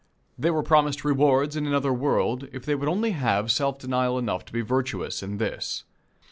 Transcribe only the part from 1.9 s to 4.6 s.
world, if they would only have self denial enough to